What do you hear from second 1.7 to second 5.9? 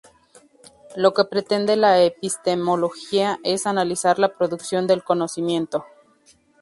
la epistemología es analizar la producción del conocimiento.